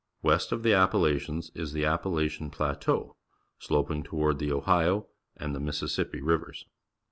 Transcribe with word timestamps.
West 0.23 0.51
of 0.51 0.63
the 0.63 0.73
Appa 0.73 0.97
lachians 0.97 1.51
is 1.55 1.75
the^Ap 1.75 2.01
palachian 2.01 2.51
Plateau, 2.51 3.15
sloping 3.59 4.01
toward 4.01 4.39
the 4.39 4.51
Ohio 4.51 5.01
Map 5.01 5.05
showin: 5.37 5.45
and 5.45 5.55
the 5.55 5.59
Mississippi 5.59 6.21
Rivers. 6.23 6.65